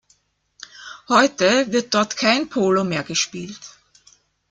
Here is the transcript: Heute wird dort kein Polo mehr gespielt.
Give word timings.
Heute 1.09 1.71
wird 1.71 1.93
dort 1.93 2.17
kein 2.17 2.49
Polo 2.49 2.83
mehr 2.83 3.03
gespielt. 3.03 3.59